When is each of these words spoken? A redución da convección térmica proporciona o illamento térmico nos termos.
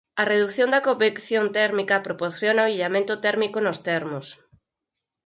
A 0.21 0.23
redución 0.33 0.69
da 0.71 0.85
convección 0.87 1.45
térmica 1.59 2.03
proporciona 2.07 2.65
o 2.67 2.71
illamento 2.75 3.13
térmico 3.25 3.57
nos 3.61 3.77
termos. 3.89 4.27